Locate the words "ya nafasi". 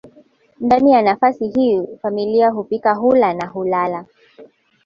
0.91-1.47